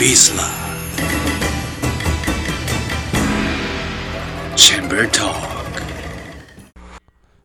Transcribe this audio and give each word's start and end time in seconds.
비슬라 0.00 0.42
챔버 4.56 4.96
톡 5.02 5.12
자, 5.12 5.30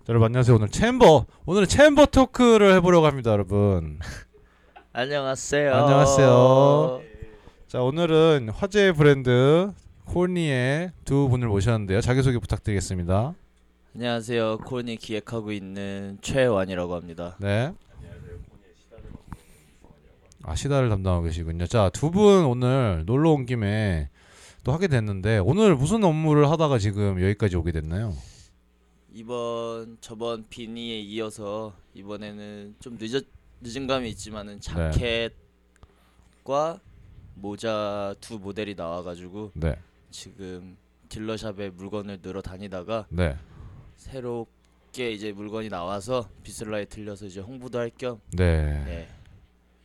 여러분 0.07 0.27
안녕하세요. 0.27 0.55
오늘 0.55 0.69
챔버 0.69 1.25
오늘은 1.45 1.67
챔버 1.67 2.05
토크를 2.05 2.73
해보려고 2.75 3.07
합니다, 3.07 3.31
여러분. 3.31 3.99
안녕하세요. 4.93 5.75
안녕하세요. 5.75 7.01
자 7.67 7.81
오늘은 7.81 8.47
화제 8.55 8.93
브랜드 8.93 9.73
코니의 10.05 10.93
두 11.03 11.27
분을 11.27 11.49
모셨는데요. 11.49 11.99
자기 11.99 12.23
소개 12.23 12.37
부탁드리겠습니다. 12.37 13.33
안녕하세요. 13.95 14.59
코니 14.59 14.95
기획하고 14.95 15.51
있는 15.51 16.19
최완이라고 16.21 16.95
합니다. 16.95 17.35
네. 17.41 17.73
아 20.45 20.55
시다를 20.55 20.89
담당하고 20.89 21.25
계시군요. 21.25 21.65
자 21.67 21.89
두 21.89 22.11
분 22.11 22.45
오늘 22.45 23.03
놀러 23.05 23.31
온 23.31 23.45
김에 23.45 24.09
또 24.63 24.71
하게 24.73 24.87
됐는데 24.87 25.39
오늘 25.39 25.75
무슨 25.75 26.03
업무를 26.03 26.49
하다가 26.49 26.77
지금 26.77 27.21
여기까지 27.21 27.55
오게 27.55 27.71
됐나요? 27.71 28.13
이번 29.13 29.97
저번 30.01 30.45
비니에 30.49 30.99
이어서 30.99 31.73
이번에는 31.93 32.75
좀 32.79 32.97
늦었 32.99 33.23
늦은 33.61 33.87
감이 33.87 34.09
있지만은 34.09 34.59
네. 34.59 34.91
자켓과 36.51 36.79
모자 37.35 38.13
두 38.19 38.37
모델이 38.39 38.75
나와가지고 38.75 39.51
네, 39.55 39.75
지금 40.11 40.77
딜러샵에 41.09 41.69
물건을 41.71 42.19
늘어 42.21 42.41
다니다가 42.41 43.07
네, 43.09 43.35
새롭게 43.95 45.11
이제 45.11 45.31
물건이 45.31 45.69
나와서 45.69 46.27
비슬라에 46.43 46.85
들려서 46.85 47.25
이제 47.25 47.39
홍보도 47.39 47.79
할겸 47.79 48.19
네, 48.33 48.83
네, 48.85 49.07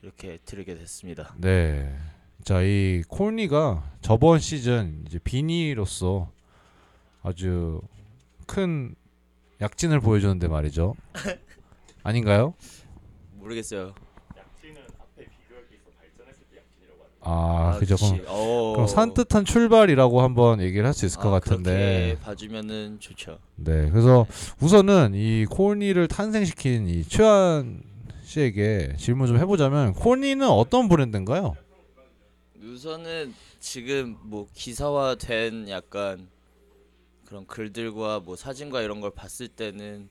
이렇게 0.02 0.38
들게 0.44 0.74
됐습니다. 0.74 1.34
네. 1.38 1.94
자, 2.42 2.62
이 2.62 3.02
코니가 3.08 3.90
저번 4.00 4.38
시즌 4.38 5.04
이제 5.06 5.18
비니로서 5.18 6.30
아주 7.22 7.82
큰 8.46 8.94
약진을 9.60 10.00
보여줬는데 10.00 10.48
말이죠. 10.48 10.94
아닌가요? 12.02 12.54
모르겠어요. 13.34 13.94
아, 17.22 17.76
그죠. 17.78 17.96
그럼. 17.96 18.24
어. 18.28 18.72
그럼 18.74 18.86
산뜻한 18.86 19.44
출발이라고 19.44 20.22
한번 20.22 20.62
얘기를 20.62 20.86
할 20.86 20.94
수 20.94 21.04
있을 21.04 21.20
것 21.20 21.28
아, 21.28 21.32
같은데. 21.38 22.16
그렇게 22.16 22.18
봐주면은 22.24 22.98
좋죠. 22.98 23.38
네. 23.56 23.90
그래서 23.90 24.26
우선은 24.62 25.12
이 25.14 25.44
코니를 25.44 26.08
탄생시킨 26.08 26.88
이 26.88 27.04
최한 27.04 27.82
씨에게 28.30 28.94
질문 28.96 29.26
좀 29.26 29.38
해보자면 29.38 29.92
코니는 29.92 30.48
어떤 30.48 30.88
브랜드인가요? 30.88 31.56
우선은 32.62 33.34
지금 33.58 34.16
뭐 34.22 34.46
기사화된 34.54 35.68
약간 35.68 36.28
그런 37.26 37.44
글들과 37.46 38.20
뭐 38.20 38.36
사진과 38.36 38.82
이런 38.82 39.00
걸 39.00 39.10
봤을 39.10 39.48
때는 39.48 40.08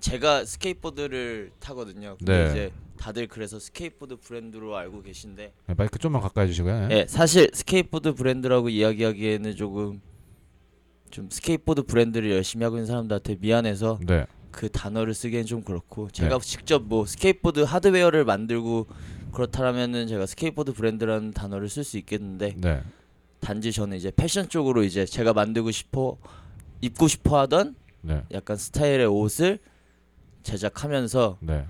제가 0.00 0.44
스케이트보드를 0.44 1.52
타거든요. 1.60 2.16
근데 2.18 2.44
네. 2.44 2.50
이제 2.50 2.72
다들 2.98 3.28
그래서 3.28 3.60
스케이트보드 3.60 4.16
브랜드로 4.16 4.76
알고 4.76 5.02
계신데, 5.02 5.52
네, 5.66 5.74
마이크 5.76 6.00
좀만 6.00 6.20
가까이 6.20 6.46
해주시고요. 6.46 6.88
예, 6.90 7.06
사실 7.08 7.48
스케이트보드 7.52 8.14
브랜드라고 8.14 8.70
이야기하기에는 8.70 9.54
조금 9.54 10.00
좀 11.10 11.30
스케이트보드 11.30 11.84
브랜드를 11.84 12.32
열심히 12.32 12.64
하고 12.64 12.76
있는 12.76 12.86
사람들한테 12.86 13.36
미안해서 13.40 14.00
네. 14.04 14.26
그 14.52 14.68
단어를 14.68 15.14
쓰기엔 15.14 15.46
좀 15.46 15.62
그렇고 15.62 16.08
제가 16.10 16.38
직접 16.40 16.82
뭐 16.82 17.06
스케이트보드 17.06 17.60
하드웨어를 17.60 18.24
만들고 18.24 18.86
그렇다면은 19.32 20.06
제가 20.06 20.26
스케이트보드 20.26 20.74
브랜드라는 20.74 21.32
단어를 21.32 21.68
쓸 21.68 21.82
수 21.82 21.98
있겠는데 21.98 22.54
네. 22.58 22.82
단지 23.40 23.72
저는 23.72 23.96
이제 23.96 24.12
패션 24.14 24.48
쪽으로 24.48 24.84
이제 24.84 25.06
제가 25.06 25.32
만들고 25.32 25.70
싶어 25.70 26.18
입고 26.82 27.08
싶어 27.08 27.40
하던 27.40 27.74
네. 28.02 28.22
약간 28.32 28.56
스타일의 28.56 29.06
옷을 29.06 29.58
제작하면서 30.42 31.38
네. 31.40 31.66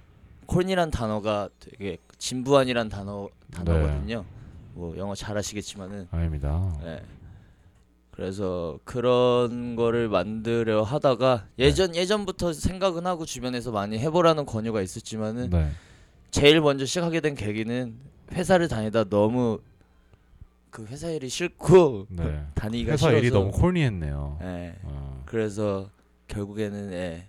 corny란 0.47 0.91
단어가 0.91 1.48
되게 1.60 1.98
진부한이란 2.19 2.88
단어 2.88 3.28
네. 3.48 3.56
단어거든요. 3.56 4.25
뭐 4.75 4.97
영어 4.97 5.15
잘하시겠지만은 5.15 6.09
아닙니다. 6.10 6.76
네. 6.82 7.03
그래서 8.12 8.78
그런 8.84 9.75
거를 9.75 10.09
만들려 10.09 10.83
하다가 10.83 11.47
네. 11.56 11.65
예전 11.67 11.97
예전부터 11.97 12.53
생각은 12.53 13.06
하고 13.06 13.25
주변에서 13.25 13.73
많이 13.73 13.99
해보라는 13.99 14.45
권유가 14.45 14.83
있었지만은 14.83 15.50
네. 15.50 15.71
제일 16.31 16.61
먼저 16.61 16.84
시작하게 16.84 17.21
된 17.21 17.34
계기는 17.34 17.95
회사를 18.33 18.69
다니다 18.69 19.05
너무 19.05 19.61
그 20.71 20.84
회사 20.87 21.09
일이 21.09 21.28
싫고 21.28 22.06
네. 22.11 22.45
다니기가 22.55 22.93
회사 22.93 23.09
싫어서 23.09 23.19
일이 23.19 23.31
너무 23.31 23.51
콜니했네요. 23.51 24.39
예. 24.43 24.77
어. 24.83 25.22
그래서 25.25 25.91
결국에는 26.28 26.93
예. 26.93 27.28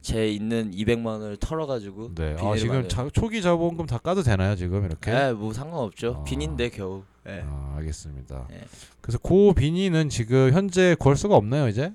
제 0.00 0.26
있는 0.26 0.72
200만 0.72 1.06
원을 1.06 1.36
털어가지고 1.36 2.14
네. 2.14 2.32
아, 2.32 2.52
비닐을 2.52 2.58
지금. 2.58 2.88
자, 2.88 3.08
초기 3.12 3.40
자본금 3.40 3.86
다 3.86 3.98
까도 3.98 4.22
되나요 4.22 4.56
지금 4.56 4.84
이렇게? 4.84 5.12
예, 5.12 5.32
뭐 5.32 5.52
상관없죠. 5.52 6.16
아. 6.20 6.24
빈인데 6.24 6.70
겨우. 6.70 7.04
예. 7.26 7.42
아, 7.46 7.74
알겠습니다. 7.78 8.46
네. 8.50 8.64
그래서 9.00 9.18
고 9.18 9.52
비니는 9.52 10.08
지금 10.08 10.52
현재 10.52 10.96
구할 10.98 11.16
수가 11.16 11.36
없나요 11.36 11.68
이제? 11.68 11.92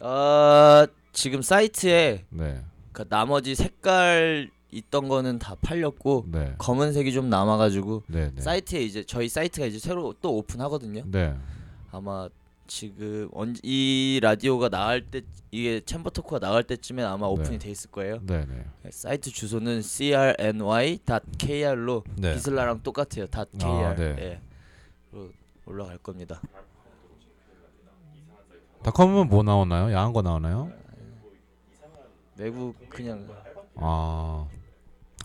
아 0.00 0.86
지금 1.12 1.42
사이트에 1.42 2.24
네. 2.30 2.60
그 2.92 3.08
나머지 3.08 3.54
색깔 3.54 4.50
있던 4.70 5.08
거는 5.08 5.38
다 5.38 5.56
팔렸고 5.62 6.26
네. 6.28 6.54
검은색이 6.58 7.12
좀 7.12 7.30
남아가지고 7.30 8.02
네. 8.08 8.32
네. 8.34 8.42
사이트에 8.42 8.82
이제 8.82 9.04
저희 9.04 9.28
사이트가 9.28 9.66
이제 9.66 9.78
새로 9.78 10.14
또 10.20 10.36
오픈하거든요. 10.36 11.04
네. 11.06 11.34
아마 11.92 12.28
지금 12.66 13.28
언, 13.32 13.54
이 13.62 14.18
라디오가 14.22 14.68
나갈 14.68 15.02
때 15.02 15.22
이게 15.50 15.80
챔버 15.80 16.10
토크가 16.10 16.38
나갈 16.38 16.62
때쯤엔 16.64 17.04
아마 17.04 17.26
오픈이 17.26 17.50
네. 17.50 17.58
돼 17.58 17.70
있을 17.70 17.90
거예요. 17.90 18.20
네. 18.22 18.44
네. 18.46 18.64
사이트 18.90 19.30
주소는 19.30 19.82
crny.kr로 19.82 21.04
네. 22.16 22.34
비슬라랑 22.34 22.82
똑같아요. 22.82 23.26
.kr. 23.26 23.66
아, 23.66 23.94
네. 23.94 24.16
예. 24.18 24.40
로 25.12 25.30
올라갈 25.66 25.98
겁니다. 25.98 26.40
닷컴은 28.82 29.28
뭐 29.28 29.42
나오나요? 29.42 29.92
야한 29.94 30.12
거 30.12 30.22
나오나요? 30.22 30.70
외국 32.36 32.74
그냥 32.88 33.28
아. 33.76 34.46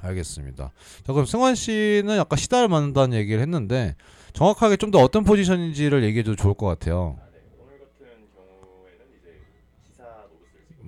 알겠습니다. 0.02 0.72
자, 1.04 1.14
그럼 1.14 1.26
승환 1.26 1.56
씨는 1.56 2.24
시다를 2.38 2.70
만든다는 2.70 3.18
얘기를 3.18 3.42
했는데 3.42 3.96
정확하게 4.34 4.78
좀 4.78 4.92
더 4.92 5.00
어떤 5.00 5.24
포지션인지를 5.24 6.04
얘기해 6.04 6.24
줘도 6.24 6.36
좋을 6.36 6.54
것 6.54 6.66
같아요. 6.68 7.18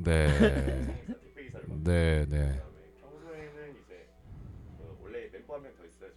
네. 0.04 0.28
네, 1.84 2.26
네. 2.28 2.62
평소에는 3.02 3.76
이제 3.86 4.08
그 4.78 4.98
원래 5.04 5.30
멤버 5.32 5.56
한 5.56 5.64
명더제 5.64 6.14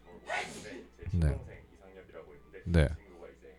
네. 1.13 1.21
친동생 1.21 1.59
이상엽이라고 1.75 2.33
있는데 2.35 2.63
네. 2.65 2.89
그 2.89 2.97
친구가 2.97 3.29
이제 3.29 3.57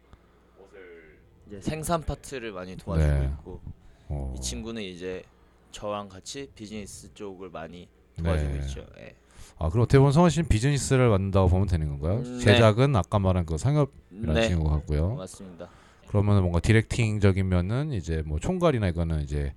옷을 0.59 1.19
이제 1.47 1.61
생산 1.61 2.01
파트를 2.01 2.51
많이 2.53 2.75
도와주고 2.75 3.11
네. 3.11 3.25
있고 3.25 3.61
어. 4.09 4.33
이 4.35 4.41
친구는 4.41 4.81
이제 4.81 5.23
저랑 5.71 6.09
같이 6.09 6.49
비즈니스 6.55 7.13
쪽을 7.13 7.49
많이 7.49 7.87
도와주고 8.17 8.51
네. 8.51 8.59
있죠. 8.59 8.85
예. 8.97 9.15
아, 9.57 9.69
그럼 9.69 9.83
어떻게 9.83 9.99
보면 9.99 10.11
성원 10.11 10.31
씨는 10.31 10.49
비즈니스를 10.49 11.09
만든다고 11.09 11.49
보면 11.49 11.67
되는 11.67 11.87
건가요? 11.87 12.17
음, 12.19 12.23
네. 12.23 12.39
제작은 12.39 12.95
아까 12.95 13.19
말한 13.19 13.45
그 13.45 13.57
상엽이라는 13.57 14.33
네, 14.33 14.47
친구 14.47 14.69
같고요. 14.69 15.15
맞습니다. 15.15 15.69
그러면 16.07 16.41
뭔가 16.41 16.59
디렉팅적인 16.59 17.47
면은 17.47 17.91
이제 17.91 18.23
뭐 18.25 18.39
총괄이나 18.39 18.87
이거는 18.87 19.21
이제 19.21 19.53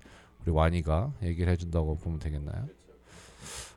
우리 0.49 0.55
와니가 0.55 1.13
얘기를 1.23 1.51
해준다고 1.51 1.95
보면 1.99 2.19
되겠나요? 2.19 2.67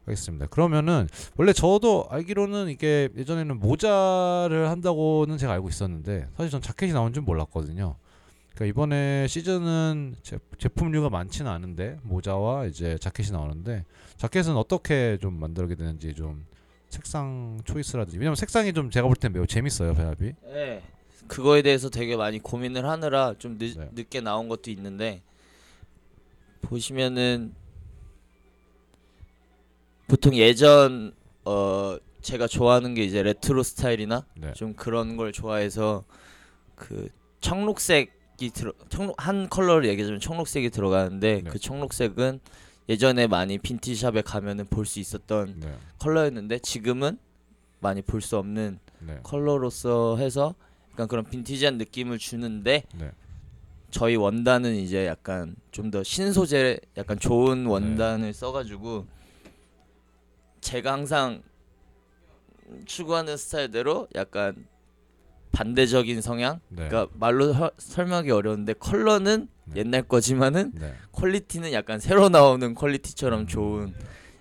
알겠습니다. 0.06 0.46
그러면은 0.46 1.06
원래 1.36 1.52
저도 1.52 2.06
알기로는 2.10 2.68
이게 2.70 3.08
예전에는 3.16 3.58
모자를 3.60 4.68
한다고는 4.70 5.38
제가 5.38 5.52
알고 5.52 5.68
있었는데 5.68 6.28
사실 6.36 6.50
전 6.50 6.60
자켓이 6.60 6.92
나온 6.92 7.12
줄 7.12 7.22
몰랐거든요. 7.22 7.96
그러니까 8.54 8.66
이번에 8.66 9.26
시즌은 9.28 10.16
제, 10.22 10.38
제품류가 10.58 11.08
많지는 11.10 11.50
않은데 11.50 11.98
모자와 12.02 12.66
이제 12.66 12.98
자켓이 12.98 13.30
나오는데 13.30 13.84
자켓은 14.16 14.56
어떻게 14.56 15.18
좀 15.20 15.34
만들게 15.38 15.74
되는지 15.76 16.14
좀 16.14 16.44
색상 16.88 17.58
초이스라든지 17.64 18.18
왜냐면 18.18 18.34
색상이 18.34 18.72
좀 18.72 18.90
제가 18.90 19.06
볼 19.06 19.14
땐 19.16 19.32
매우 19.32 19.46
재밌어요 19.46 19.94
배합이. 19.94 20.32
예. 20.48 20.82
그거에 21.28 21.62
대해서 21.62 21.88
되게 21.88 22.16
많이 22.16 22.40
고민을 22.40 22.84
하느라 22.88 23.34
좀 23.38 23.56
늦, 23.58 23.78
네. 23.78 23.88
늦게 23.92 24.20
나온 24.20 24.48
것도 24.48 24.70
있는데 24.72 25.22
보시면은 26.62 27.54
보통 30.08 30.34
예전 30.34 31.14
어 31.44 31.96
제가 32.22 32.46
좋아하는 32.46 32.94
게 32.94 33.02
이제 33.04 33.22
레트로 33.22 33.62
스타일이나 33.62 34.26
네. 34.36 34.52
좀 34.54 34.74
그런 34.74 35.16
걸 35.16 35.32
좋아해서 35.32 36.04
그 36.74 37.08
청록색이 37.40 38.50
들어 38.54 38.72
청록 38.88 39.14
한 39.24 39.48
컬러를 39.48 39.88
얘기하자면 39.88 40.20
청록색이 40.20 40.70
들어가는데 40.70 41.42
네. 41.42 41.50
그 41.50 41.58
청록색은 41.58 42.40
예전에 42.88 43.26
많이 43.26 43.58
vintage 43.58 43.96
shop에 43.96 44.22
가면은 44.22 44.66
볼 44.66 44.86
수 44.86 45.00
있었던 45.00 45.54
네. 45.60 45.74
컬러였는데 45.98 46.58
지금은 46.60 47.18
많이 47.80 48.02
볼 48.02 48.20
수 48.20 48.36
없는 48.38 48.78
네. 49.00 49.18
컬러로서 49.22 50.16
해서 50.18 50.54
약간 50.92 51.08
그런 51.08 51.24
빈티지한 51.24 51.78
느낌을 51.78 52.18
주는데 52.18 52.84
네. 52.94 53.10
저희 53.92 54.16
원단은 54.16 54.74
이제 54.74 55.06
약간 55.06 55.54
좀 55.70 55.90
더 55.90 56.02
신소재 56.02 56.80
약간 56.96 57.18
네. 57.18 57.20
좋은 57.28 57.66
원단을 57.66 58.32
써가지고 58.32 59.06
제가 60.60 60.92
항상 60.92 61.42
추구하는 62.86 63.36
스타일대로 63.36 64.08
약간 64.14 64.66
반대적인 65.52 66.22
성향 66.22 66.60
네. 66.68 66.88
그러니까 66.88 67.12
말로 67.18 67.52
서- 67.52 67.70
설명하기 67.76 68.30
어려운데 68.30 68.72
컬러는 68.74 69.48
네. 69.66 69.80
옛날 69.80 70.02
거지만은 70.02 70.72
네. 70.74 70.94
퀄리티는 71.12 71.72
약간 71.72 72.00
새로 72.00 72.30
나오는 72.30 72.74
퀄리티처럼 72.74 73.46
좋은 73.46 73.92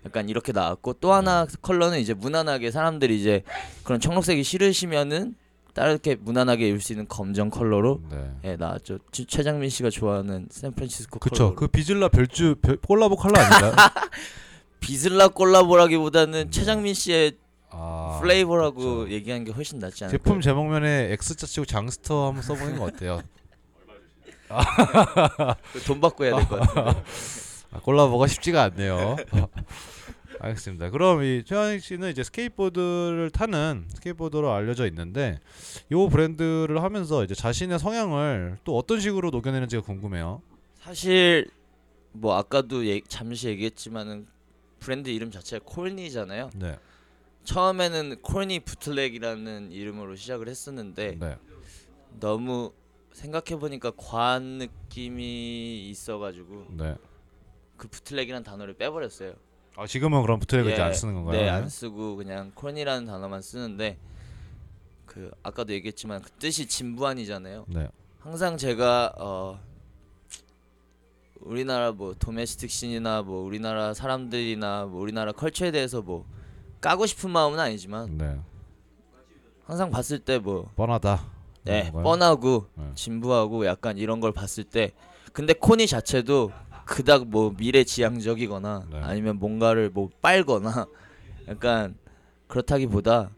약간 0.05 0.29
이렇게 0.29 0.53
나왔고 0.53 0.93
또 0.93 1.11
하나 1.11 1.45
컬러는 1.61 1.99
이제 1.99 2.13
무난하게 2.13 2.71
사람들이 2.71 3.19
이제 3.19 3.43
그런 3.83 3.99
청록색이 3.99 4.43
싫으시면은 4.43 5.35
다르게 5.73 6.15
무난하게 6.15 6.67
입을 6.69 6.81
수 6.81 6.93
있는 6.93 7.07
검정 7.07 7.49
컬러로 7.49 8.01
네. 8.09 8.31
예 8.43 8.55
나왔죠. 8.55 8.99
최- 9.11 9.25
최장민 9.25 9.69
씨가 9.69 9.89
좋아하는 9.89 10.47
샌프란시스코 10.49 11.19
그쵸. 11.19 11.45
컬러. 11.45 11.55
그 11.55 11.67
비즐라 11.67 12.07
별주 12.09 12.55
별, 12.61 12.77
콜라보 12.77 13.15
컬러 13.15 13.39
아닌가요? 13.39 13.73
비슬라 14.81 15.27
콜라보라기보다는 15.29 16.47
음. 16.47 16.51
최장민 16.51 16.93
씨의 16.93 17.33
아, 17.69 18.19
플레이버라고 18.21 18.75
그쵸. 19.03 19.09
얘기하는 19.11 19.45
게 19.45 19.51
훨씬 19.51 19.79
낫지 19.79 20.03
않을까? 20.03 20.17
제품 20.17 20.41
제목면에 20.41 21.11
X자 21.13 21.47
치고 21.47 21.65
장스터 21.65 22.27
한번 22.27 22.41
써보는 22.43 22.77
거 22.77 22.85
어때요? 22.85 23.21
돈 25.85 26.01
받고 26.01 26.25
해야 26.25 26.35
될 26.35 26.47
것. 26.47 26.59
아, 27.73 27.79
콜라보가 27.81 28.27
쉽지가 28.27 28.63
않네요. 28.63 29.15
알겠습니다. 30.43 30.89
그럼 30.89 31.21
이 31.23 31.43
최환익 31.45 31.81
씨는 31.83 32.09
이제 32.09 32.23
스케이트보드를 32.23 33.29
타는 33.31 33.85
스케이트보드로 33.89 34.51
알려져 34.51 34.87
있는데 34.87 35.39
이 35.91 36.07
브랜드를 36.09 36.81
하면서 36.81 37.23
이제 37.23 37.35
자신의 37.35 37.77
성향을 37.77 38.57
또 38.63 38.75
어떤 38.77 38.99
식으로 38.99 39.29
녹여내는지가 39.29 39.83
궁금해요. 39.83 40.41
사실 40.75 41.47
뭐 42.11 42.35
아까도 42.35 42.87
얘- 42.87 43.01
잠시 43.07 43.47
얘기했지만은 43.49 44.27
브랜드 44.79 45.09
이름 45.09 45.29
자체가 45.29 45.63
콜니잖아요. 45.65 46.49
네. 46.55 46.77
처음에는 47.43 48.21
콜니 48.23 48.61
bootleg이라는 48.61 49.71
이름으로 49.71 50.15
시작을 50.15 50.47
했었는데 50.49 51.17
네. 51.19 51.37
너무 52.19 52.73
생각해 53.13 53.59
보니까 53.59 53.91
과한 53.95 54.43
느낌이 54.57 55.87
있어가지고 55.89 56.67
네. 56.71 56.95
그 57.77 57.87
부틀렉이라는 57.87 58.43
단어를 58.43 58.73
빼버렸어요. 58.73 59.33
아 59.75 59.87
지금은 59.87 60.21
그럼 60.21 60.39
부트랙을 60.39 60.71
예, 60.71 60.73
이제 60.73 60.81
안 60.81 60.93
쓰는 60.93 61.13
건가요? 61.13 61.39
네, 61.39 61.49
안 61.49 61.69
쓰고 61.69 62.17
그냥 62.17 62.51
콜니라는 62.53 63.05
단어만 63.05 63.41
쓰는데 63.41 63.97
그 65.05 65.31
아까도 65.43 65.73
얘기했지만 65.73 66.21
그 66.21 66.29
뜻이 66.31 66.65
진부한이잖아요. 66.67 67.65
네. 67.67 67.87
항상 68.19 68.57
제가 68.57 69.13
어 69.17 69.59
우리나라 71.39 71.91
뭐 71.91 72.13
도메스틱 72.13 72.69
씬이나 72.69 73.21
뭐 73.23 73.43
우리나라 73.43 73.93
사람들이나 73.93 74.85
뭐 74.85 75.01
우리나라 75.01 75.31
컬처에 75.31 75.71
대해서 75.71 76.01
뭐 76.01 76.25
까고 76.81 77.05
싶은 77.05 77.29
마음은 77.31 77.59
아니지만 77.59 78.17
네. 78.17 78.39
항상 79.65 79.89
봤을 79.89 80.19
때뭐 80.19 80.69
뻔하다. 80.75 81.25
네, 81.63 81.83
건가요? 81.83 82.03
뻔하고 82.03 82.67
네. 82.75 82.91
진부하고 82.95 83.65
약간 83.65 83.97
이런 83.97 84.19
걸 84.19 84.31
봤을 84.31 84.63
때 84.63 84.91
근데 85.31 85.53
코니 85.53 85.87
자체도 85.87 86.51
그닥 86.91 87.29
뭐 87.29 87.55
미래지향적이거나 87.57 88.83
네. 88.91 88.99
아니면 89.01 89.37
뭔가를 89.37 89.89
뭐 89.89 90.09
빨거나 90.21 90.87
약간 91.47 91.95
그렇다기보다 92.47 93.31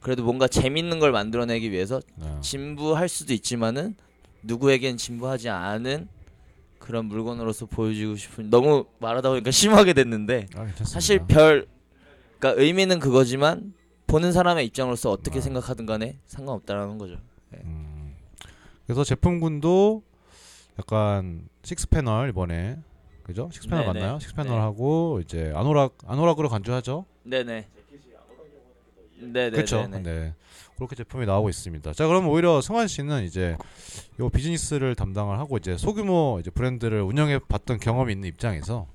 그래도 0.00 0.22
뭔가 0.22 0.46
재밌는 0.46 0.98
걸 0.98 1.10
만들어내기 1.10 1.72
위해서 1.72 2.02
네. 2.16 2.36
진부할 2.42 3.08
수도 3.08 3.32
있지만은 3.32 3.96
누구에겐 4.42 4.98
진부하지 4.98 5.48
않은 5.48 6.06
그런 6.78 7.06
물건으로서 7.06 7.64
보여주고 7.64 8.16
싶은 8.16 8.50
너무 8.50 8.84
말하다 8.98 9.30
보니까 9.30 9.50
심하게 9.52 9.94
됐는데 9.94 10.46
아. 10.54 10.66
사실 10.84 11.20
별 11.26 11.66
그러니까 12.38 12.62
의미는 12.62 13.00
그거지만 13.00 13.72
보는 14.06 14.32
사람의 14.32 14.66
입장으로서 14.66 15.10
어떻게 15.10 15.38
아. 15.38 15.42
생각하든 15.42 15.86
간에 15.86 16.18
상관없다라는 16.26 16.98
거죠. 16.98 17.16
음. 17.54 18.14
그래서 18.84 19.02
제품군도 19.02 20.02
약간 20.78 21.48
식스 21.62 21.88
패널 21.88 22.28
이번에 22.28 22.78
그죠? 23.22 23.48
식스 23.52 23.68
패널 23.68 23.86
네네. 23.86 24.00
맞나요? 24.00 24.18
식스 24.18 24.34
패널 24.34 24.52
네. 24.52 24.60
하고 24.60 25.20
이제 25.22 25.52
아노락 25.54 25.96
아노락으로 26.06 26.48
간주하죠. 26.48 27.06
네네. 27.24 27.68
네네. 29.18 29.50
그렇죠. 29.50 29.86
네네. 29.86 30.02
네. 30.02 30.34
그렇게 30.76 30.94
제품이 30.94 31.24
나오고 31.24 31.48
있습니다. 31.48 31.94
자, 31.94 32.06
그럼 32.06 32.28
오히려 32.28 32.60
성환 32.60 32.86
씨는 32.86 33.24
이제 33.24 33.56
요 34.20 34.28
비즈니스를 34.28 34.94
담당을 34.94 35.38
하고 35.38 35.56
이제 35.56 35.76
소규모 35.78 36.36
이제 36.38 36.50
브랜드를 36.50 37.00
운영해 37.00 37.38
봤던 37.48 37.80
경험이 37.80 38.12
있는 38.12 38.28
입장에서 38.28 38.86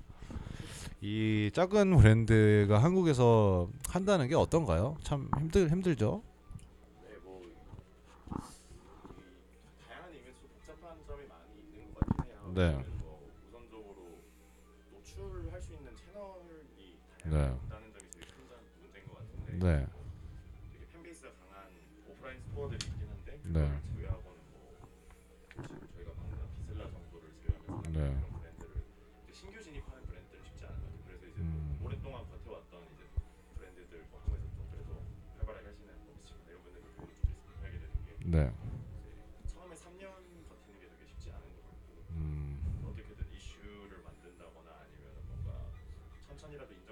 이 1.01 1.49
작은 1.53 1.97
브랜드가 1.97 2.77
한국에서 2.77 3.67
한다는 3.89 4.27
게 4.27 4.35
어떤가요? 4.35 4.95
참 5.03 5.27
힘들 5.39 5.71
힘들죠. 5.71 6.21
네. 12.53 12.73
뭐 12.99 13.29
우선적으로 13.47 14.19
노출할 14.91 15.61
수 15.61 15.73
있는 15.73 15.95
채널이 15.95 16.99
네. 17.25 17.29
다양하다는 17.29 17.93
점이 17.93 18.11
제일 18.11 18.25
큰 18.27 18.47
점- 18.49 18.59
문제인 18.81 19.07
것 19.07 19.17
같은데 19.17 19.57
네. 19.59 19.87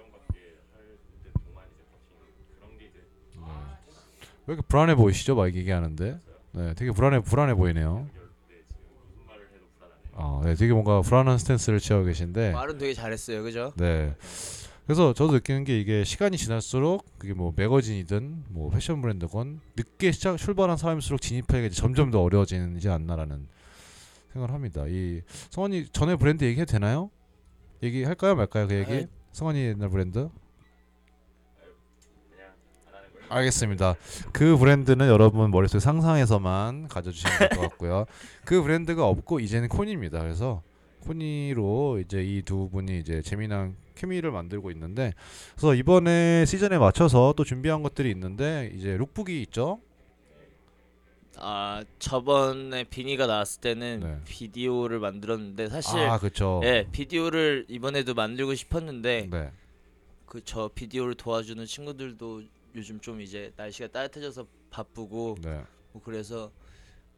인정받게 0.00 0.38
할때 0.80 1.30
동안 1.44 1.64
이제 1.74 1.84
버티는 1.90 2.22
그런 2.58 2.78
게 2.78 2.86
이제 2.86 3.00
네. 3.34 3.42
왜 4.46 4.54
이렇게 4.54 4.66
불안해 4.66 4.94
보이시죠? 4.94 5.34
막 5.34 5.46
얘기하는데. 5.54 6.20
네, 6.52 6.74
되게 6.74 6.90
불안해 6.90 7.20
불안해 7.20 7.54
보이네요. 7.54 8.08
연결 8.08 8.28
때 8.48 8.64
지금 8.66 8.82
무슨 9.06 9.26
말을 9.26 9.42
해도 9.54 9.66
불안하네요. 9.78 10.40
아, 10.40 10.44
네, 10.44 10.54
되게 10.54 10.72
뭔가 10.72 11.00
불안한 11.00 11.38
스탠스를 11.38 11.78
취하고 11.78 12.04
계신데. 12.06 12.52
말은 12.52 12.78
되게 12.78 12.92
잘했어요, 12.94 13.42
그죠? 13.42 13.72
네. 13.76 14.14
그래서 14.86 15.12
저도 15.12 15.34
느끼는 15.34 15.62
게 15.62 15.78
이게 15.78 16.02
시간이 16.02 16.36
지날수록 16.36 17.06
그게 17.18 17.32
뭐 17.32 17.52
매거진이든 17.54 18.46
뭐 18.48 18.70
패션 18.70 19.00
브랜드건 19.00 19.60
늦게 19.76 20.10
시작 20.10 20.36
출발한 20.36 20.76
사람일수록 20.76 21.20
진입하기가 21.20 21.68
이제 21.68 21.76
점점 21.76 22.10
더 22.10 22.20
어려워지지 22.22 22.88
않나라는 22.88 23.46
생각을 24.32 24.52
합니다. 24.52 24.86
이 24.88 25.20
성원이 25.50 25.90
전에 25.92 26.16
브랜드 26.16 26.42
얘기해도 26.42 26.72
되나요? 26.72 27.10
얘기할까요 27.84 28.34
말까요 28.34 28.66
그 28.66 28.74
얘기? 28.74 29.06
네. 29.30 29.32
성원이 29.32 29.58
옛날 29.60 29.88
브랜드? 29.88 30.28
알겠습니다. 33.28 33.94
그 34.32 34.56
브랜드는 34.56 35.06
여러분 35.06 35.52
머릿속에 35.52 35.78
상상해서만 35.78 36.88
가져주시면 36.88 37.38
될 37.38 37.48
것 37.50 37.60
같고요. 37.60 38.06
그 38.44 38.60
브랜드가 38.60 39.06
없고 39.06 39.38
이제는 39.38 39.68
콘입니다. 39.68 40.18
그래서 40.18 40.62
콘이로 41.06 42.00
이제 42.04 42.22
이 42.24 42.42
두 42.42 42.68
분이 42.70 42.98
이제 42.98 43.22
재미난 43.22 43.76
케미를 43.94 44.32
만들고 44.32 44.72
있는데 44.72 45.12
그래서 45.54 45.74
이번에 45.74 46.44
시즌에 46.44 46.76
맞춰서 46.78 47.32
또 47.36 47.44
준비한 47.44 47.82
것들이 47.84 48.10
있는데 48.10 48.72
이제 48.74 48.96
룩북이 48.96 49.40
있죠. 49.42 49.78
아 51.36 51.84
저번에 51.98 52.84
비니가 52.84 53.26
나왔을 53.26 53.60
때는 53.60 54.00
네. 54.00 54.20
비디오를 54.26 54.98
만들었는데 54.98 55.68
사실 55.68 55.98
아 56.00 56.18
그렇죠. 56.18 56.60
예 56.64 56.86
비디오를 56.90 57.66
이번에도 57.68 58.14
만들고 58.14 58.54
싶었는데 58.54 59.28
네. 59.30 59.50
그 60.26 60.40
저 60.44 60.70
비디오를 60.72 61.14
도와주는 61.16 61.64
친구들도 61.66 62.44
요즘 62.76 63.00
좀 63.00 63.20
이제 63.20 63.52
날씨가 63.56 63.88
따뜻해져서 63.88 64.46
바쁘고 64.70 65.36
네. 65.42 65.64
뭐 65.92 66.00
그래서 66.04 66.52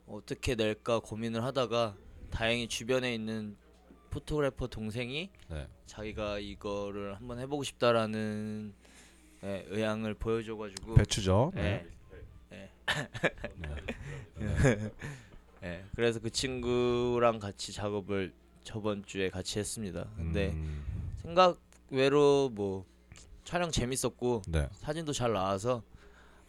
어떻게 0.07 0.54
낼까 0.54 1.00
고민을 1.00 1.45
하다가 1.45 1.95
다행히 2.31 2.69
주변에 2.69 3.14
있는 3.14 3.57
포토그래퍼 4.11 4.66
동생이 4.69 5.31
네. 5.49 5.69
자기가 5.87 6.38
이거를 6.38 7.14
한번 7.14 7.38
해보고 7.38 7.62
싶다라는 7.64 8.75
예, 9.45 9.66
의향을 9.69 10.14
보여줘가지고 10.14 10.95
배추죠. 10.95 11.52
네. 11.54 11.87
예, 14.41 14.91
예, 15.63 15.85
그래서 15.95 16.21
그 16.21 16.31
친구랑 16.31 17.39
같이 17.39 17.73
작업을 17.73 18.33
저번 18.65 19.05
주에 19.05 19.31
같이 19.31 19.59
했습니다. 19.59 20.07
근데 20.17 20.51
음, 20.51 20.85
생각 21.23 21.59
외로 21.91 22.49
뭐 22.53 22.85
촬영 23.45 23.71
재밌었고 23.71 24.43
네. 24.49 24.69
사진도 24.73 25.13
잘 25.13 25.33
나와서 25.33 25.83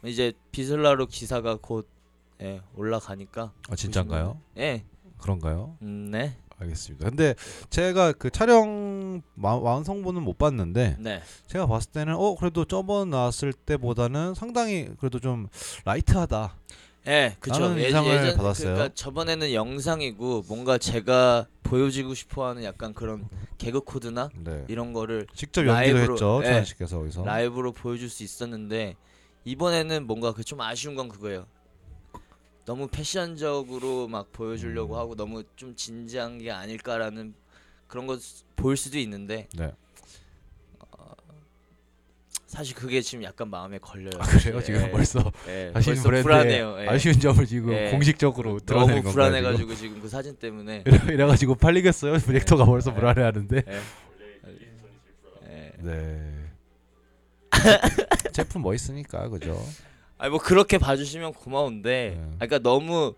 이제 0.04 0.34
비슬라로 0.52 1.08
기사가 1.08 1.58
곧 1.62 1.88
예, 2.42 2.62
올라가니까 2.76 3.54
아 3.70 3.76
진짠가요? 3.76 4.40
예, 4.58 4.84
그런가요? 5.20 5.78
음, 5.82 6.10
네, 6.12 6.38
알겠습니다. 6.60 7.10
근데 7.10 7.36
제가 7.70 8.14
그 8.14 8.30
촬영 8.30 9.22
마- 9.36 9.56
완성본은 9.56 10.22
못 10.24 10.38
봤는데 10.38 10.98
네, 11.00 11.22
제가 11.48 11.66
봤을 11.68 11.92
때는 11.92 12.16
어 12.16 12.36
그래도 12.36 12.66
저번 12.66 13.10
나왔을 13.10 13.54
때보다는 13.54 14.34
상당히 14.36 14.90
그래도 15.00 15.20
좀 15.20 15.48
라이트하다. 15.86 16.56
예, 17.08 17.36
그쵸. 17.42 17.60
라는 17.60 17.80
예, 17.80 17.88
인상을 17.88 18.10
예전- 18.14 18.38
받았어요. 18.38 18.74
그러니까 18.76 18.96
저번에는 18.96 19.52
영상이고 19.54 20.46
뭔가 20.48 20.78
제가 20.78 21.48
보여주고 21.64 22.14
싶어하는 22.14 22.64
약간 22.64 22.94
그런 22.94 23.28
개그 23.58 23.82
코드나 23.82 24.30
네. 24.36 24.64
이런 24.70 24.94
거를 24.94 25.28
직접 25.36 25.68
연기도 25.68 25.98
라이브로, 25.98 26.14
했죠. 26.14 26.40
예. 26.44 26.48
천현 26.48 26.66
씨께서 26.66 26.98
거기서. 27.00 27.26
라이브로 27.26 27.74
보여줄 27.74 28.10
수 28.10 28.24
있었는데 28.24 28.96
이번에는 29.44 30.08
뭔가 30.08 30.32
그 30.34 30.44
좀 30.46 30.62
아쉬운 30.62 30.96
건 30.96 31.10
그거예요. 31.10 31.46
너무 32.65 32.88
패션적으로 32.88 34.08
막 34.08 34.32
보여주려고 34.32 34.96
음. 34.96 35.00
하고 35.00 35.15
너무 35.15 35.43
좀 35.55 35.75
진지한 35.75 36.38
게 36.39 36.51
아닐까라는 36.51 37.34
그런 37.88 38.08
거 38.08 38.17
보일 38.55 38.77
수도 38.77 38.98
있는데 39.00 39.48
네. 39.55 39.72
사실 42.48 42.75
그게 42.75 43.01
지금 43.01 43.24
약간 43.24 43.50
마음에 43.50 43.79
걸려요. 43.79 44.12
아, 44.20 44.25
그래요? 44.25 44.58
예, 44.60 44.63
지금 44.63 44.82
예, 44.84 44.91
벌써 44.91 45.32
예, 45.48 45.72
벌써 45.74 46.03
브랜드에 46.03 46.22
불안해요. 46.22 46.75
예. 46.82 46.88
아쉬운 46.88 47.20
점을 47.20 47.43
지금 47.48 47.74
예. 47.74 47.89
공식적으로 47.89 48.60
드러내는 48.60 49.01
너무? 49.01 49.12
불안해가지고 49.12 49.74
지금 49.75 50.00
그 50.00 50.08
사진 50.08 50.36
때문에. 50.36 50.84
지금? 50.84 51.00
이래- 51.10 51.13
이래 51.15 51.25
가지고 51.25 51.55
팔리겠어요? 51.55 52.20
디렉터가 52.20 52.65
벌써 52.65 52.91
예. 52.91 52.96
불안해하는데. 52.96 53.62
네. 55.79 56.43
제품 58.32 58.62
멋있으니까 58.62 59.29
그죠? 59.29 59.60
아니 60.17 60.29
뭐 60.29 60.39
그렇게 60.39 60.77
봐주시면 60.77 61.34
고마운데, 61.34 62.15
네. 62.17 62.24
아, 62.36 62.46
그러니까 62.46 62.60
너무, 62.60 63.13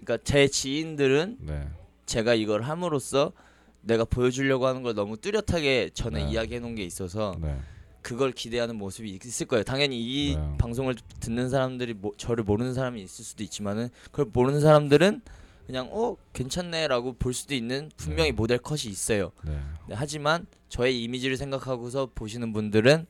그러니까 0.00 0.24
제 0.24 0.48
지인들은 0.48 1.38
네. 1.40 1.68
제가 2.06 2.34
이걸 2.34 2.62
함으로써 2.62 3.32
내가 3.80 4.04
보여주려고 4.04 4.66
하는 4.66 4.82
걸 4.82 4.94
너무 4.94 5.16
뚜렷하게 5.16 5.90
전에 5.94 6.24
네. 6.24 6.30
이야기해 6.30 6.60
놓은 6.60 6.74
게 6.74 6.84
있어서 6.84 7.36
네. 7.40 7.56
그걸 8.00 8.32
기대하는 8.32 8.76
모습이 8.76 9.18
있을 9.24 9.46
거예요. 9.46 9.64
당연히 9.64 10.00
이 10.00 10.36
네. 10.36 10.58
방송을 10.58 10.96
듣는 11.20 11.48
사람들이 11.50 11.94
뭐, 11.94 12.12
저를 12.16 12.44
모르는 12.44 12.74
사람이 12.74 13.00
있을 13.00 13.24
수도 13.24 13.42
있지만은 13.44 13.88
그걸 14.10 14.26
모르는 14.32 14.60
사람들은 14.60 15.22
그냥 15.66 15.88
어 15.92 16.16
괜찮네라고 16.32 17.14
볼 17.14 17.32
수도 17.32 17.54
있는 17.54 17.90
분명히 17.96 18.30
네. 18.30 18.32
모델 18.32 18.58
컷이 18.58 18.82
있어요. 18.86 19.30
네. 19.44 19.58
네, 19.88 19.94
하지만 19.96 20.46
저의 20.68 21.02
이미지를 21.02 21.36
생각하고서 21.36 22.10
보시는 22.14 22.52
분들은 22.52 23.06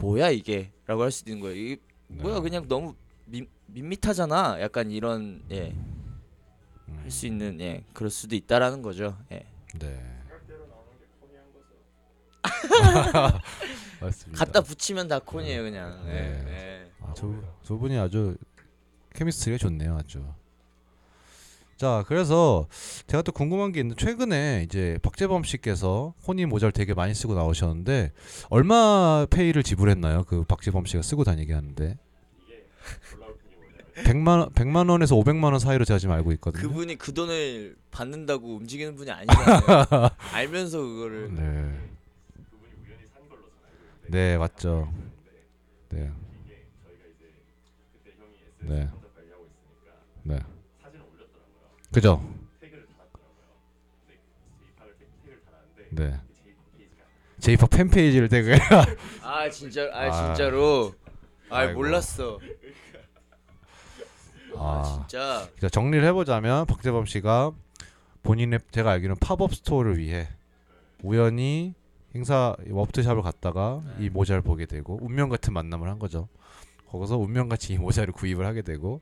뭐야 0.00 0.30
이게 0.30 0.72
라고 0.86 1.02
할 1.02 1.10
수도 1.10 1.30
있는 1.30 1.42
거예요. 1.42 1.56
이게 1.56 1.76
네. 2.08 2.22
뭐야 2.22 2.40
그냥 2.40 2.66
너무 2.66 2.94
밋, 3.26 3.48
밋밋하잖아. 3.66 4.60
약간 4.60 4.90
이런 4.90 5.42
예. 5.50 5.70
음. 6.88 7.00
할수 7.02 7.26
있는 7.26 7.60
예 7.60 7.84
그럴 7.92 8.10
수도 8.10 8.34
있다라는 8.34 8.82
거죠. 8.82 9.16
예. 9.30 9.46
네. 9.78 10.16
맞습니다. 14.00 14.44
갖다 14.44 14.60
붙이면 14.62 15.08
다 15.08 15.18
콘이에요 15.18 15.62
그냥. 15.62 16.02
예. 16.08 16.12
네. 16.12 16.44
예. 16.48 16.90
아, 17.02 17.12
두, 17.14 17.42
두 17.62 17.78
분이 17.78 17.98
아주 17.98 18.36
케미스트리가 19.14 19.58
좋네요, 19.58 19.96
아주. 19.96 20.24
자, 21.80 22.04
그래서 22.08 22.68
제가 23.06 23.22
또 23.22 23.32
궁금한 23.32 23.72
게 23.72 23.80
있는데 23.80 23.98
최근에 24.04 24.64
이제 24.66 24.98
박재범 25.00 25.44
씨께서 25.44 26.12
혼인 26.28 26.50
모자를 26.50 26.72
되게 26.72 26.92
많이 26.92 27.14
쓰고 27.14 27.32
나오셨는데 27.32 28.12
얼마 28.50 29.26
페이를 29.30 29.62
지불했나요? 29.62 30.24
그 30.24 30.44
박재범 30.44 30.84
씨가 30.84 31.00
쓰고 31.00 31.24
다니게 31.24 31.54
하는데 31.54 31.96
이게 32.44 32.66
올라올 33.16 33.34
뿐이 33.38 33.54
뭐냐. 33.54 34.02
100만 34.12 34.40
원, 34.40 34.50
100만 34.50 34.90
원에서 34.90 35.16
500만 35.16 35.44
원 35.44 35.58
사이로 35.58 35.86
제가 35.86 35.98
지금 35.98 36.14
알고 36.16 36.32
있거든요. 36.32 36.68
그분이 36.68 36.96
그 36.96 37.14
돈을 37.14 37.76
받는다고 37.90 38.56
움직이는 38.56 38.94
분이 38.94 39.10
아니잖아요. 39.10 40.10
알면서 40.34 40.80
그거를 40.80 41.34
네. 41.34 41.78
네, 44.08 44.36
맞죠. 44.36 44.92
네. 45.88 46.10
네. 48.58 48.90
네. 50.24 50.38
사진을 50.82 51.04
올렸더라고요. 51.04 51.79
그죠? 51.92 52.22
네. 55.90 56.20
제이팝 57.40 57.70
팬페이지를 57.70 58.28
되게 58.28 58.56
아 59.22 59.48
진짜 59.50 59.88
아, 59.92 60.04
아. 60.06 60.34
진짜로 60.34 60.94
아 61.48 61.58
아이고. 61.58 61.74
몰랐어. 61.74 62.38
아, 64.56 64.82
아. 64.82 64.82
진짜 65.08 65.48
자, 65.60 65.68
정리를 65.68 66.04
해보자면 66.06 66.66
박재범 66.66 67.06
씨가 67.06 67.52
본인의 68.22 68.60
제가 68.70 68.92
알기로는 68.92 69.16
팝업 69.20 69.54
스토어를 69.54 69.98
위해 69.98 70.28
우연히 71.02 71.74
행사 72.14 72.54
워프트샵을 72.68 73.22
갔다가 73.22 73.82
네. 73.98 74.04
이 74.06 74.10
모자를 74.10 74.42
보게 74.42 74.66
되고 74.66 74.98
운명 75.00 75.28
같은 75.28 75.52
만남을 75.52 75.88
한 75.88 75.98
거죠. 75.98 76.28
거기서 76.88 77.16
운명같이 77.16 77.72
이 77.72 77.78
모자를 77.78 78.12
구입을 78.12 78.44
하게 78.44 78.62
되고 78.62 79.00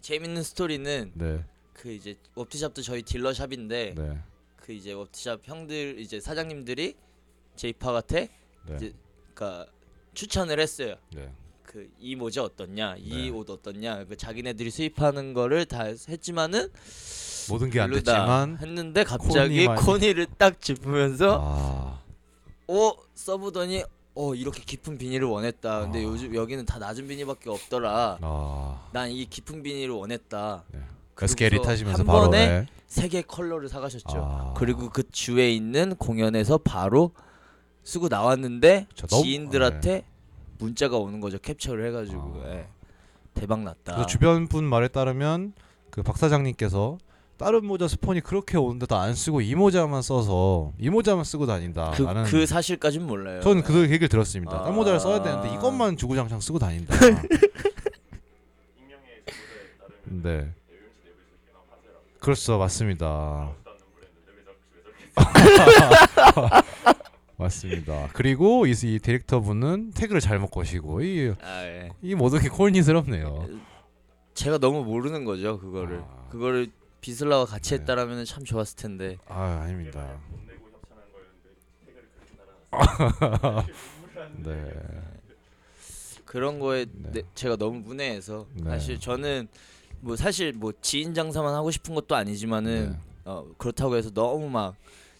재밌는 0.00 0.42
스토리는 0.42 1.12
네, 1.14 1.44
그 1.78 1.92
이제 1.92 2.16
워프샵도 2.34 2.82
저희 2.82 3.02
딜러샵인데 3.02 3.94
네, 3.96 4.18
그 4.56 4.72
이제 4.72 4.92
워프샵 4.92 5.40
형들 5.44 6.00
이제 6.00 6.20
사장님들이 6.20 6.96
제이팍한테 7.56 8.28
네, 8.66 8.76
이제 8.76 8.92
그러니까 9.34 9.70
추천을 10.14 10.58
했어요. 10.58 10.96
네, 11.14 11.32
그 11.62 11.88
이 12.00 12.16
모자 12.16 12.42
어떻냐, 12.42 12.96
이 12.98 13.10
네. 13.10 13.30
옷 13.30 13.48
어떻냐, 13.48 14.04
그 14.06 14.16
자기네들이 14.16 14.70
수입하는 14.70 15.34
거를 15.34 15.64
다 15.66 15.84
했지만은 15.84 16.68
모든 17.48 17.70
게 17.70 17.80
안 17.80 17.90
됐지만 17.92 18.58
했는데 18.60 19.04
갑자기 19.04 19.66
코니만- 19.66 19.84
코니를 19.84 20.26
딱 20.36 20.60
짚으면서 20.60 21.38
아, 21.40 22.02
어 22.66 22.92
써보더니 23.14 23.84
어 24.14 24.34
이렇게 24.34 24.62
깊은 24.64 24.98
비닐을 24.98 25.28
원했다. 25.28 25.80
근데 25.82 26.00
아. 26.00 26.02
요즘 26.02 26.34
여기는 26.34 26.66
다 26.66 26.78
낮은 26.80 27.06
비닐밖에 27.06 27.48
없더라. 27.50 28.18
아, 28.20 28.88
난이 28.92 29.30
깊은 29.30 29.62
비닐을 29.62 29.94
원했다. 29.94 30.64
네. 30.72 30.80
그리고서 31.18 31.24
에스컬레이터 31.32 31.60
타시면서 31.62 31.98
한 32.02 32.06
바로 32.06 32.20
번에 32.30 32.46
네. 32.60 32.66
세개 32.86 33.22
컬러를 33.22 33.68
사가셨죠. 33.68 34.04
아. 34.16 34.54
그리고 34.56 34.88
그 34.88 35.02
주에 35.10 35.50
있는 35.52 35.96
공연에서 35.96 36.58
바로 36.58 37.10
쓰고 37.82 38.06
나왔는데 38.08 38.86
저 38.94 39.06
너무- 39.08 39.24
지인들한테 39.24 40.04
문자가 40.58 40.96
오는 40.96 41.20
거죠. 41.20 41.38
캡처를 41.38 41.86
해가지고 41.88 42.42
아. 42.44 42.50
예. 42.50 42.66
대박 43.34 43.62
났다. 43.62 43.94
그래서 43.94 44.06
주변 44.06 44.46
분 44.46 44.64
말에 44.64 44.86
따르면 44.88 45.54
그 45.90 46.02
박 46.04 46.16
사장님께서 46.18 46.98
다른 47.36 47.64
모자 47.66 47.88
스폰이 47.88 48.20
그렇게 48.20 48.56
오는데 48.56 48.86
다안 48.86 49.14
쓰고 49.14 49.40
이 49.40 49.54
모자만 49.56 50.02
써서 50.02 50.72
이 50.78 50.88
모자만 50.88 51.24
쓰고 51.24 51.46
다닌다. 51.46 51.92
그, 51.96 52.02
라는 52.02 52.24
그 52.24 52.46
사실까지는 52.46 53.06
몰라요. 53.06 53.40
저는 53.40 53.62
그 53.62 53.82
얘기를 53.82 54.08
들었습니다. 54.08 54.60
아. 54.60 54.64
딴 54.64 54.74
모자를 54.74 55.00
써야 55.00 55.20
되는데 55.22 55.52
이것만 55.54 55.96
주구장창 55.96 56.38
쓰고 56.40 56.58
다닌다. 56.60 56.94
네, 60.04 60.52
그렇죠, 62.28 62.58
맞습니다. 62.58 63.54
맞습니다. 67.38 68.10
그리고 68.12 68.66
이, 68.66 68.72
이 68.72 68.98
디렉터 68.98 69.40
분은 69.40 69.92
태그를 69.92 70.20
잘못 70.20 70.50
거시고 70.50 71.00
이, 71.00 71.32
아, 71.40 71.64
예. 71.64 71.88
이 72.02 72.14
모든 72.14 72.40
게 72.40 72.50
콜니스럽네요. 72.50 73.48
제가 74.34 74.58
너무 74.58 74.84
모르는 74.84 75.24
거죠. 75.24 75.58
그거를 75.58 76.02
아. 76.06 76.26
그거를 76.28 76.70
비슬라와 77.00 77.46
같이 77.46 77.70
네. 77.70 77.76
했다라면 77.76 78.26
참 78.26 78.44
좋았을 78.44 78.76
텐데. 78.76 79.16
아, 79.26 79.60
아닙니다. 79.62 80.20
네, 84.44 84.70
그런 86.26 86.58
거에 86.58 86.84
네. 86.92 87.10
내- 87.10 87.22
제가 87.34 87.56
너무 87.56 87.78
문외해서 87.78 88.46
네. 88.52 88.68
사실 88.68 89.00
저는 89.00 89.48
뭐 90.00 90.16
사실 90.16 90.52
뭐 90.52 90.72
지인 90.80 91.14
장사만 91.14 91.54
하고 91.54 91.70
싶은 91.70 91.94
것도 91.94 92.14
아니지만은 92.14 92.92
네. 92.92 92.98
어 93.24 93.46
그렇다고 93.58 93.96
해서 93.96 94.10
너무 94.10 94.48
막 94.48 94.74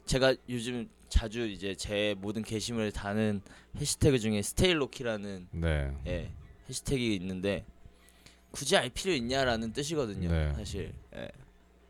제가 0.06 0.34
요즘 0.48 0.88
자주 1.08 1.46
이제 1.46 1.74
제 1.74 2.14
모든 2.18 2.42
게시물을 2.42 2.92
다는 2.92 3.40
해시태그 3.76 4.18
중에 4.18 4.42
스테일로키라는 4.42 5.48
네, 5.52 5.90
예, 6.06 6.30
해시태그가 6.68 7.12
있는데 7.14 7.64
굳이 8.50 8.76
알 8.76 8.88
필요 8.90 9.12
있냐라는 9.12 9.72
뜻이거든요. 9.72 10.30
네. 10.30 10.52
사실 10.54 10.92
예. 11.16 11.28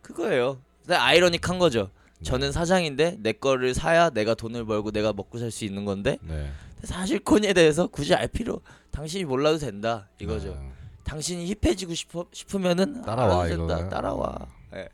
그거예요. 0.03 0.61
근데 0.83 0.95
아이러닉한 0.95 1.59
거죠. 1.59 1.91
저는 2.23 2.51
사장인데 2.51 3.19
내 3.21 3.33
거를 3.33 3.75
사야 3.75 4.11
내가 4.11 4.35
돈을 4.35 4.65
벌고 4.65 4.91
내가 4.91 5.13
먹고 5.13 5.39
살 5.39 5.53
수 5.53 5.65
있는 5.65 5.85
건데 5.85 6.19
네, 6.23 6.51
사실 6.83 7.21
코니에 7.21 7.53
대해서 7.53 7.87
굳이 7.87 8.13
알 8.15 8.27
필요 8.27 8.61
당신이 8.91 9.25
몰라도 9.25 9.59
된다 9.59 10.09
이거죠. 10.19 10.61
네. 11.09 11.11
당신이 11.11 11.55
hip해지고 11.63 11.95
싶어 11.95 12.27
싶으면은 12.33 13.03
따라와, 13.03 13.45
알아도 13.45 13.49
된다. 13.49 13.75
이건가요? 13.75 13.89
따라와. 13.89 14.47
예. 14.75 14.89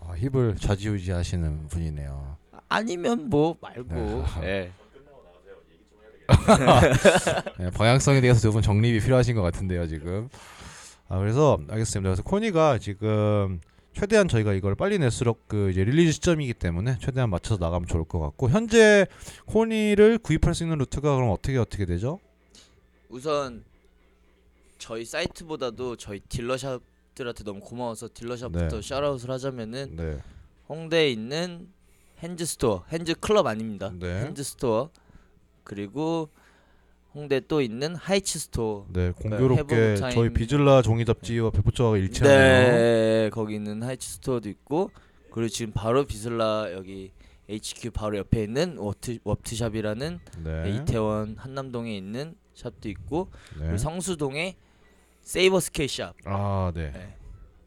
아, 0.00 0.12
hip을 0.16 0.56
좌지우지하시는 0.56 1.68
분이네요. 1.68 2.36
아니면 2.68 3.28
뭐 3.30 3.56
말고. 3.60 3.94
네. 3.94 4.24
예. 4.42 4.72
네, 7.58 7.70
방향성에 7.70 8.20
대해서 8.20 8.40
두 8.40 8.52
분 8.52 8.62
정립이 8.62 9.00
필요하신 9.00 9.34
것 9.34 9.42
같은데요 9.42 9.88
지금. 9.88 10.28
아 11.08 11.18
그래서 11.18 11.58
알겠습니다. 11.68 12.08
그래서 12.10 12.22
코니가 12.22 12.78
지금 12.78 13.60
최대한 13.94 14.28
저희가 14.28 14.52
이걸 14.52 14.76
빨리 14.76 14.98
낼수록 15.00 15.48
그 15.48 15.70
이제 15.70 15.82
release 15.82 16.12
시점이기 16.12 16.54
때문에 16.54 16.98
최대한 17.00 17.30
맞춰서 17.30 17.58
나가면 17.64 17.88
좋을 17.88 18.04
것 18.04 18.20
같고 18.20 18.48
현재 18.48 19.06
코니를 19.46 20.18
구입할 20.18 20.54
수 20.54 20.62
있는 20.62 20.78
루트가 20.78 21.16
그럼 21.16 21.30
어떻게 21.30 21.58
어떻게 21.58 21.84
되죠? 21.84 22.20
우선 23.08 23.64
저희 24.80 25.04
사이트보다도 25.04 25.96
저희 25.96 26.20
dealer 26.20 26.59
shop들한테 26.59 27.44
너무 27.44 27.60
고마워서 27.60 28.08
dealer 28.12 28.39
shop부터 28.39 28.80
네. 28.80 28.82
샤라웃을 28.82 29.30
하자면은 29.30 29.94
네. 29.94 30.18
홍대에 30.68 31.10
있는 31.10 31.68
핸즈 32.20 32.44
스토어, 32.46 32.84
핸즈 32.90 33.14
클럽 33.14 33.46
아닙니다. 33.46 33.92
네. 33.98 34.24
핸즈 34.24 34.42
스토어 34.42 34.90
그리고 35.64 36.30
홍대 37.14 37.40
또 37.46 37.60
있는 37.60 37.94
하이츠 37.94 38.38
스토어. 38.38 38.86
네, 38.92 39.10
공교롭게 39.12 39.74
해본 39.74 40.00
타임- 40.00 40.14
저희 40.14 40.32
비즐라 40.32 40.80
종이 40.82 41.04
잡지와 41.04 41.50
배포처가 41.50 41.96
일치하네요. 41.98 42.72
네, 42.72 43.30
거기 43.32 43.56
있는 43.56 43.82
하이츠 43.82 44.08
스토어도 44.08 44.48
있고 44.48 44.90
그리고 45.30 45.48
지금 45.48 45.72
바로 45.72 46.04
비슬라 46.06 46.72
여기 46.72 47.10
HQ 47.48 47.90
바로 47.90 48.16
옆에 48.18 48.44
있는 48.44 48.78
워트 48.78 49.18
워트샵이라는 49.24 50.20
네. 50.44 50.70
이태원 50.82 51.34
한남동에 51.36 51.94
있는 51.96 52.34
샵도 52.54 52.88
있고 52.88 53.28
네. 53.58 53.62
그리고 53.62 53.78
성수동에 53.78 54.56
세이버 55.22 55.60
스케이트 55.60 55.94
샵 55.96 56.14
아, 56.24 56.72
네. 56.74 56.90
네. 56.92 57.16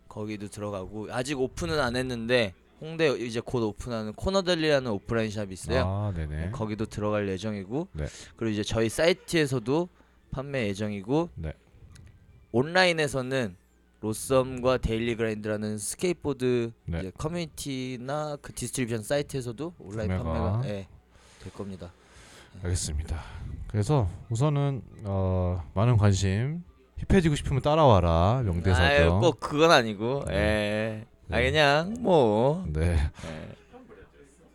거기도 0.08 0.48
들어가고 0.48 1.08
아직 1.12 1.40
오픈은 1.40 1.80
안 1.80 1.96
했는데 1.96 2.54
홍대 2.82 3.08
이제 3.18 3.40
곧 3.40 3.64
오픈하는 3.64 4.14
코너델리라는 4.14 4.92
오프라인 4.92 5.32
샵이 5.32 5.54
있어요. 5.54 5.86
아, 5.88 6.14
네, 6.16 6.28
네네. 6.28 6.52
거기도 6.52 6.86
들어갈 6.86 7.28
예정이고 7.30 7.88
네. 7.94 8.06
그리고 8.36 8.52
이제 8.52 8.64
저희 8.64 8.90
사이트에서도 8.90 9.88
판매 10.32 10.68
예정이고 10.68 11.30
네. 11.36 11.54
온라인에서는 12.52 13.56
로썸과 14.02 14.80
데일리 14.80 15.16
그라인드라는 15.16 15.78
스케이트보드 15.78 16.72
네. 16.86 17.00
이제 17.00 17.12
커뮤니티나 17.18 18.38
그 18.42 18.52
distribution 18.54 19.02
사이트에서도 19.02 19.74
온라인 19.80 20.10
구매가. 20.10 20.24
판매가 20.24 20.62
예, 20.66 20.88
될 21.42 21.54
겁니다. 21.54 21.94
알겠습니다. 22.64 23.22
그래서 23.68 24.10
우선은 24.30 24.82
어, 25.06 25.64
많은 25.74 25.96
관심 25.98 26.64
hip해지고 27.10 27.36
싶으면 27.36 27.62
따라와라 27.62 28.38
아유, 28.40 28.44
명대사죠. 28.46 29.20
꼭 29.20 29.40
그건 29.40 29.72
아니고 29.72 30.26
예. 30.32 31.06
아 31.32 31.38
네. 31.38 31.52
그냥 31.52 31.96
뭐 32.00 32.66
네. 32.68 32.98
예. 32.98 33.12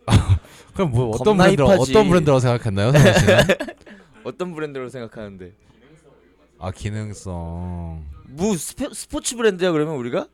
그럼 0.73 0.91
뭐 0.91 1.09
어떤 1.09 1.37
겁나 1.37 1.43
브랜드 1.45 1.61
hip하지. 1.63 1.91
어떤 1.91 2.09
브랜드라고 2.09 2.39
생각했나요, 2.39 2.91
선우 2.91 3.13
씨는? 3.19 3.37
어떤 4.23 4.53
브랜드로 4.55 4.89
생각하는데 4.89 5.51
아 6.59 6.71
기능성. 6.71 8.03
뭐 8.31 8.55
스페, 8.57 8.87
스포츠 8.93 9.35
브랜드야 9.35 9.71
그러면 9.71 9.95
우리가? 9.95 10.27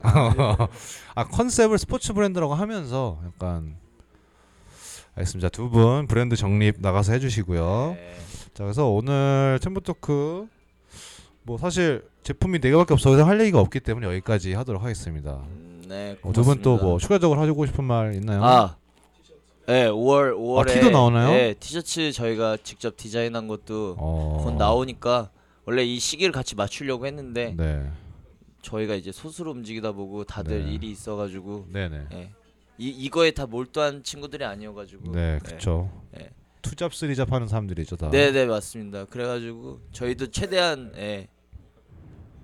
아 0.02 1.24
컨셉을 1.24 1.78
스포츠 1.78 2.12
브랜드라고 2.12 2.54
하면서 2.54 3.20
약간 3.26 3.76
알겠습니다. 5.16 5.48
두 5.48 5.68
분 5.70 6.06
브랜드 6.06 6.36
정립 6.36 6.76
나가서 6.80 7.12
해주시고요. 7.14 7.94
네. 7.96 8.16
자 8.54 8.64
그래서 8.64 8.88
오늘 8.88 9.58
챔버 9.60 9.80
토크 9.80 10.46
뭐 11.48 11.56
사실 11.56 12.04
제품이 12.24 12.58
네 12.58 12.70
개밖에 12.70 12.92
없어서 12.92 13.24
할 13.24 13.40
얘기가 13.40 13.58
없기 13.58 13.80
때문에 13.80 14.06
여기까지 14.06 14.52
하도록 14.52 14.82
하겠습니다. 14.82 15.40
음, 15.46 15.82
네. 15.88 16.18
어, 16.20 16.30
두분 16.30 16.60
또. 16.60 16.76
뭐 16.76 16.98
추가적으로 16.98 17.40
하고 17.40 17.64
싶은 17.64 17.84
말 17.84 18.14
있나요? 18.16 18.44
아, 18.44 18.76
네, 19.66 19.88
5월 19.88 20.36
5월에 20.36 20.60
아, 20.60 20.64
티도 20.74 20.90
나오나요? 20.90 21.30
네, 21.30 21.54
티셔츠 21.54 22.12
저희가 22.12 22.58
직접 22.62 22.98
디자인한 22.98 23.48
것도 23.48 23.96
어... 23.98 24.42
곧 24.44 24.56
나오니까 24.56 25.30
원래 25.64 25.84
이 25.84 25.98
시기를 25.98 26.32
같이 26.32 26.54
맞추려고 26.54 27.06
했는데 27.06 27.54
네, 27.56 27.90
저희가 28.60 28.94
이제 28.94 29.10
소수로 29.10 29.52
움직이다 29.52 29.92
보고 29.92 30.24
다들 30.24 30.66
네. 30.66 30.72
일이 30.74 30.90
있어가지고 30.90 31.68
네네. 31.72 32.06
예. 32.12 32.30
이 32.76 32.88
이거에 32.90 33.30
다 33.30 33.46
몰두한 33.46 34.02
친구들이 34.02 34.44
아니어가지고 34.44 35.12
네, 35.12 35.38
그렇죠. 35.42 35.90
네. 36.12 36.28
투잡 36.60 36.94
쓰리잡 36.94 37.32
하는 37.32 37.48
사람들이죠 37.48 37.96
다. 37.96 38.10
네, 38.10 38.32
네 38.32 38.44
맞습니다. 38.44 39.06
그래가지고 39.06 39.80
저희도 39.92 40.30
최대한 40.30 40.92
예. 40.98 41.28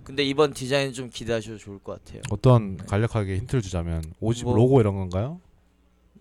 근데 0.04 0.22
이번 0.22 0.52
디자인 0.52 0.92
좀 0.92 1.08
기대하셔도 1.08 1.56
좋을 1.58 1.78
것 1.78 2.04
같아요. 2.04 2.20
어떤 2.30 2.76
간략하게 2.76 3.38
힌트를 3.38 3.62
주자면 3.62 4.02
오집 4.20 4.44
뭐- 4.44 4.54
로고 4.54 4.80
이런 4.80 4.94
건가요? 4.94 5.40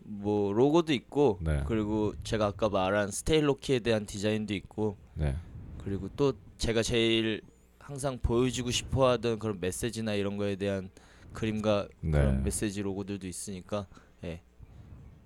뭐 0.06 0.54
로고도 0.54 0.94
있고 0.94 1.40
네. 1.42 1.64
그리고 1.68 2.14
제가 2.24 2.48
아까 2.48 2.70
말한 2.70 3.12
스테일로키에 3.12 3.80
대한 3.80 4.06
디자인도 4.06 4.54
있고 4.54 4.98
네. 5.16 5.36
그리고 5.84 6.10
또 6.16 6.34
제가 6.58 6.82
제일 6.82 7.42
항상 7.80 8.18
보여주고 8.22 8.72
싶어하던 8.72 9.40
그런 9.40 9.60
메시지나 9.60 10.14
이런 10.14 10.38
거에 10.38 10.56
대한 10.56 10.90
그림과 11.34 11.88
네. 12.02 12.12
그런 12.12 12.44
메시지 12.44 12.82
로고들도 12.82 13.28
있으니까 13.28 13.88
예. 14.24 14.42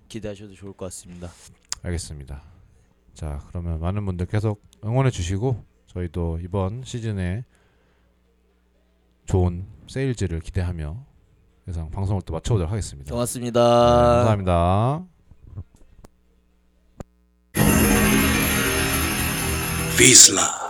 기대하셔도 0.08 0.54
좋을 0.54 0.72
것 0.72 0.86
같습니다. 0.86 1.30
알겠습니다. 1.82 2.42
자, 3.14 3.40
그러면 3.48 3.78
많은 3.78 4.04
분들 4.04 4.26
계속 4.26 4.62
응원해 4.84 5.10
주시고 5.10 5.62
저희도 5.86 6.38
이번 6.42 6.82
시즌에 6.84 7.44
좋은 9.28 9.66
세일즈를 9.86 10.40
기대하며 10.40 10.96
예상 11.68 11.90
방송을 11.90 12.22
또 12.22 12.32
마쳐보도록 12.32 12.72
하겠습니다. 12.72 13.10
고맙습니다. 13.12 13.60
네, 13.60 14.14
감사합니다. 14.24 15.04
Vizsla. 19.98 20.67